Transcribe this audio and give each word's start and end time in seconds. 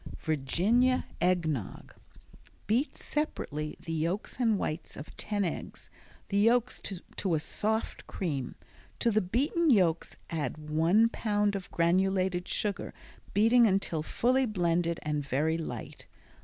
Virginia 0.17 1.05
Egg 1.21 1.47
Nog 1.47 1.93
Beat 2.65 2.97
separately 2.97 3.75
the 3.79 3.93
yolks 3.93 4.37
and 4.39 4.57
whites 4.57 4.97
of 4.97 5.15
ten 5.15 5.45
eggs, 5.45 5.91
the 6.29 6.39
yolks 6.39 6.81
to 7.17 7.35
a 7.35 7.39
soft 7.39 8.07
cream. 8.07 8.55
To 8.97 9.11
the 9.11 9.21
beaten 9.21 9.69
yolks 9.69 10.15
add 10.31 10.57
one 10.71 11.07
pound 11.09 11.55
of 11.55 11.69
granulated 11.69 12.47
sugar, 12.47 12.95
beating 13.35 13.67
until 13.67 14.01
fully 14.01 14.47
blended 14.47 14.99
and 15.03 15.23
very 15.23 15.59
light. 15.59 16.07